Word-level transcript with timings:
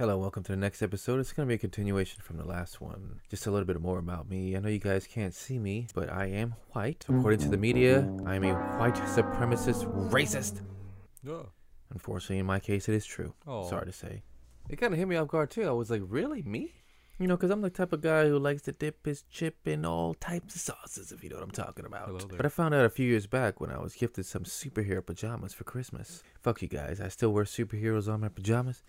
Hello, 0.00 0.16
welcome 0.16 0.42
to 0.44 0.52
the 0.52 0.56
next 0.56 0.80
episode. 0.80 1.20
It's 1.20 1.34
going 1.34 1.46
to 1.46 1.50
be 1.50 1.56
a 1.56 1.58
continuation 1.58 2.22
from 2.22 2.38
the 2.38 2.44
last 2.46 2.80
one. 2.80 3.20
Just 3.28 3.46
a 3.46 3.50
little 3.50 3.66
bit 3.66 3.78
more 3.82 3.98
about 3.98 4.30
me. 4.30 4.56
I 4.56 4.60
know 4.60 4.70
you 4.70 4.78
guys 4.78 5.06
can't 5.06 5.34
see 5.34 5.58
me, 5.58 5.88
but 5.94 6.10
I 6.10 6.24
am 6.24 6.54
white. 6.70 7.04
According 7.06 7.40
to 7.40 7.50
the 7.50 7.58
media, 7.58 8.10
I 8.24 8.36
am 8.36 8.44
a 8.44 8.54
white 8.78 8.94
supremacist 8.94 9.84
racist. 10.10 10.62
Yeah. 11.22 11.42
Unfortunately, 11.90 12.38
in 12.38 12.46
my 12.46 12.60
case, 12.60 12.88
it 12.88 12.94
is 12.94 13.04
true. 13.04 13.34
Oh. 13.46 13.68
Sorry 13.68 13.84
to 13.84 13.92
say. 13.92 14.22
It 14.70 14.76
kind 14.76 14.94
of 14.94 14.98
hit 14.98 15.06
me 15.06 15.16
off 15.16 15.28
guard 15.28 15.50
too. 15.50 15.68
I 15.68 15.72
was 15.72 15.90
like, 15.90 16.00
really? 16.06 16.40
Me? 16.44 16.72
You 17.18 17.26
know, 17.26 17.36
because 17.36 17.50
I'm 17.50 17.60
the 17.60 17.68
type 17.68 17.92
of 17.92 18.00
guy 18.00 18.26
who 18.26 18.38
likes 18.38 18.62
to 18.62 18.72
dip 18.72 19.04
his 19.04 19.24
chip 19.24 19.68
in 19.68 19.84
all 19.84 20.14
types 20.14 20.54
of 20.54 20.62
sauces, 20.62 21.12
if 21.12 21.22
you 21.22 21.28
know 21.28 21.36
what 21.36 21.44
I'm 21.44 21.50
talking 21.50 21.84
about. 21.84 22.26
But 22.34 22.46
I 22.46 22.48
found 22.48 22.72
out 22.72 22.86
a 22.86 22.88
few 22.88 23.06
years 23.06 23.26
back 23.26 23.60
when 23.60 23.68
I 23.68 23.78
was 23.78 23.92
gifted 23.92 24.24
some 24.24 24.44
superhero 24.44 25.04
pajamas 25.04 25.52
for 25.52 25.64
Christmas. 25.64 26.22
Fuck 26.40 26.62
you 26.62 26.68
guys, 26.68 27.02
I 27.02 27.08
still 27.08 27.34
wear 27.34 27.44
superheroes 27.44 28.10
on 28.10 28.22
my 28.22 28.30
pajamas, 28.30 28.82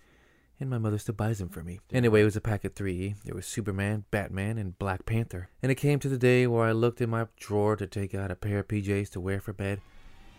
and 0.60 0.70
my 0.70 0.78
mother 0.78 0.98
still 0.98 1.14
buys 1.14 1.38
them 1.38 1.48
for 1.48 1.62
me. 1.62 1.80
Anyway, 1.92 2.22
it 2.22 2.24
was 2.24 2.36
a 2.36 2.40
pack 2.40 2.64
of 2.64 2.74
three. 2.74 3.14
There 3.24 3.34
was 3.34 3.46
Superman, 3.46 4.04
Batman, 4.10 4.58
and 4.58 4.78
Black 4.78 5.06
Panther. 5.06 5.48
And 5.62 5.72
it 5.72 5.76
came 5.76 5.98
to 5.98 6.08
the 6.08 6.18
day 6.18 6.46
where 6.46 6.66
I 6.66 6.72
looked 6.72 7.00
in 7.00 7.10
my 7.10 7.26
drawer 7.38 7.76
to 7.76 7.86
take 7.86 8.14
out 8.14 8.30
a 8.30 8.36
pair 8.36 8.60
of 8.60 8.68
PJs 8.68 9.10
to 9.10 9.20
wear 9.20 9.40
for 9.40 9.52
bed, 9.52 9.80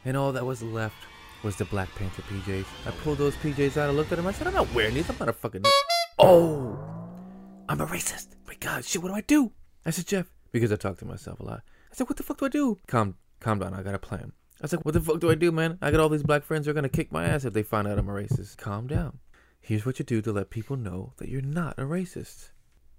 and 0.06 0.16
all 0.16 0.32
that 0.32 0.46
was 0.46 0.64
left 0.64 0.96
was 1.44 1.56
the 1.58 1.66
Black 1.66 1.94
Panther 1.96 2.22
PJs. 2.24 2.66
I 2.86 2.92
pulled 3.04 3.18
those 3.18 3.36
PJs 3.36 3.78
out, 3.78 3.90
I 3.90 3.94
looked 3.94 4.12
at 4.12 4.16
them, 4.16 4.28
I 4.28 4.32
said, 4.32 4.48
I'm 4.48 4.54
not 4.54 4.74
wearing 4.74 4.94
these, 4.94 5.10
I'm 5.10 5.18
not 5.20 5.30
a 5.30 5.34
fucking. 5.34 5.64
Oh! 6.20 6.80
I'm 7.68 7.82
a 7.82 7.86
racist. 7.86 8.36
My 8.48 8.56
God, 8.60 8.86
shit, 8.86 9.02
what 9.02 9.10
do 9.10 9.16
I 9.16 9.22
do? 9.22 9.52
I 9.86 9.90
said, 9.90 10.08
Jeff, 10.08 10.28
because 10.52 10.72
I 10.72 10.78
talk 10.78 10.98
to 11.00 11.06
myself 11.06 11.40
a 11.40 11.44
lot. 11.44 11.62
I 11.92 11.96
said, 11.96 12.08
what 12.08 12.18
the 12.18 12.24
fuck 12.24 12.38
do 12.38 12.46
I 12.46 12.50
do? 12.50 12.80
Calm, 12.88 13.16
calm 13.40 13.60
down. 13.60 13.74
I 13.74 13.84
got 13.84 13.96
a 13.96 14.00
plan. 14.00 14.32
I 14.62 14.68
said, 14.68 14.80
what 14.84 14.94
the 14.94 15.02
fuck 15.02 15.20
do 15.20 15.30
I 15.30 15.36
do, 15.36 15.52
man? 15.52 15.78
I 15.82 15.92
got 15.92 16.00
all 16.00 16.10
these 16.10 16.24
black 16.24 16.44
friends 16.44 16.66
who 16.66 16.72
are 16.72 16.74
gonna 16.74 16.88
kick 16.90 17.12
my 17.12 17.26
ass 17.26 17.44
if 17.44 17.54
they 17.54 17.64
find 17.64 17.88
out 17.88 18.00
I'm 18.00 18.08
a 18.08 18.14
racist. 18.14 18.58
Calm 18.58 18.88
down. 18.88 19.20
Here's 19.66 19.86
what 19.86 19.98
you 19.98 20.04
do 20.04 20.22
to 20.22 20.34
let 20.34 20.50
people 20.50 20.76
know 20.76 21.14
that 21.16 21.30
you're 21.30 21.42
not 21.42 21.80
a 21.80 21.84
racist. 21.84 22.50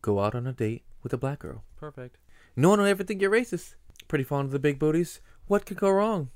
Go 0.01 0.21
out 0.21 0.35
on 0.35 0.47
a 0.47 0.53
date 0.55 0.83
with 1.03 1.13
a 1.13 1.19
black 1.19 1.41
girl. 1.41 1.63
Perfect. 1.77 2.17
No 2.57 2.71
one 2.71 2.79
will 2.79 2.87
ever 2.87 3.05
think 3.05 3.21
you're 3.21 3.31
racist. 3.31 3.75
Pretty 4.09 4.25
fond 4.25 4.47
of 4.47 4.53
the 4.53 4.59
big 4.59 4.79
booties. 4.79 5.21
What 5.47 5.67
could 5.67 5.77
go 5.77 5.91
wrong? 5.91 6.31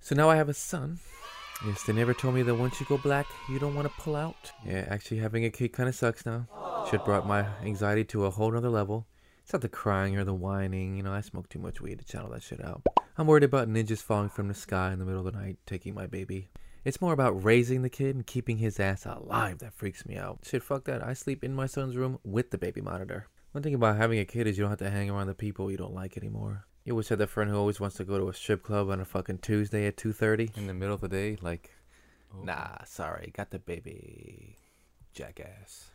So 0.00 0.16
now 0.16 0.28
I 0.28 0.34
have 0.34 0.48
a 0.48 0.52
son. 0.52 0.98
Yes, 1.64 1.84
they 1.84 1.92
never 1.92 2.12
told 2.12 2.34
me 2.34 2.42
that 2.42 2.56
once 2.56 2.80
you 2.80 2.86
go 2.86 2.98
black, 2.98 3.26
you 3.48 3.60
don't 3.60 3.76
want 3.76 3.86
to 3.86 4.02
pull 4.02 4.16
out. 4.16 4.50
Yeah, 4.66 4.84
actually 4.88 5.18
having 5.18 5.44
a 5.44 5.50
kid 5.50 5.72
kind 5.72 5.88
of 5.88 5.94
sucks 5.94 6.26
now. 6.26 6.48
Shit 6.90 7.04
brought 7.04 7.28
my 7.28 7.46
anxiety 7.62 8.02
to 8.06 8.24
a 8.24 8.30
whole 8.30 8.50
nother 8.50 8.70
level. 8.70 9.06
It's 9.44 9.52
not 9.52 9.62
the 9.62 9.68
crying 9.68 10.16
or 10.16 10.24
the 10.24 10.34
whining. 10.34 10.96
You 10.96 11.04
know, 11.04 11.12
I 11.12 11.20
smoke 11.20 11.48
too 11.48 11.60
much 11.60 11.80
weed 11.80 12.00
to 12.00 12.04
channel 12.04 12.30
that 12.30 12.42
shit 12.42 12.64
out. 12.64 12.82
I'm 13.16 13.28
worried 13.28 13.44
about 13.44 13.68
ninjas 13.68 14.02
falling 14.02 14.28
from 14.28 14.48
the 14.48 14.54
sky 14.54 14.92
in 14.92 14.98
the 14.98 15.04
middle 15.04 15.24
of 15.24 15.32
the 15.32 15.38
night, 15.38 15.58
taking 15.66 15.94
my 15.94 16.06
baby. 16.06 16.48
It's 16.88 17.02
more 17.02 17.12
about 17.12 17.44
raising 17.44 17.82
the 17.82 17.90
kid 17.90 18.16
and 18.16 18.26
keeping 18.26 18.56
his 18.56 18.80
ass 18.80 19.04
alive 19.04 19.58
that 19.58 19.74
freaks 19.74 20.06
me 20.06 20.16
out. 20.16 20.38
Shit, 20.42 20.62
fuck 20.62 20.84
that. 20.84 21.04
I 21.04 21.12
sleep 21.12 21.44
in 21.44 21.54
my 21.54 21.66
son's 21.66 21.98
room 21.98 22.18
with 22.24 22.50
the 22.50 22.56
baby 22.56 22.80
monitor. 22.80 23.26
One 23.52 23.62
thing 23.62 23.74
about 23.74 23.98
having 23.98 24.18
a 24.18 24.24
kid 24.24 24.46
is 24.46 24.56
you 24.56 24.64
don't 24.64 24.70
have 24.70 24.78
to 24.78 24.88
hang 24.88 25.10
around 25.10 25.26
the 25.26 25.34
people 25.34 25.70
you 25.70 25.76
don't 25.76 25.92
like 25.92 26.16
anymore. 26.16 26.64
You 26.86 26.94
always 26.94 27.10
have 27.10 27.18
that 27.18 27.28
friend 27.28 27.50
who 27.50 27.58
always 27.58 27.78
wants 27.78 27.96
to 27.96 28.04
go 28.04 28.16
to 28.16 28.30
a 28.30 28.32
strip 28.32 28.62
club 28.62 28.88
on 28.88 29.00
a 29.00 29.04
fucking 29.04 29.40
Tuesday 29.40 29.86
at 29.86 29.98
2.30. 29.98 30.56
In 30.56 30.66
the 30.66 30.72
middle 30.72 30.94
of 30.94 31.02
the 31.02 31.10
day, 31.10 31.36
like, 31.42 31.70
oh, 32.34 32.42
Nah, 32.42 32.82
sorry. 32.86 33.34
Got 33.36 33.50
the 33.50 33.58
baby. 33.58 34.56
Jackass. 35.12 35.90